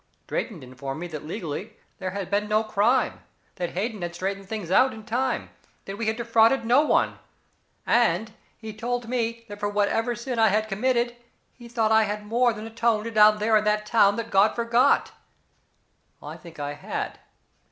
[0.25, 3.21] Drayton informed me that legally there had been no crime,
[3.57, 5.51] that Hayden had straightened things out in time,
[5.85, 7.19] that we had defrauded no one.
[7.85, 11.15] And he told me that for whatever sin I had committed
[11.53, 15.11] he thought I had more than atoned down there in that town that God forgot.
[16.19, 17.19] I think I had.